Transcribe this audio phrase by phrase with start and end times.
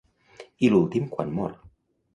[0.67, 1.57] I l'últim quan mor?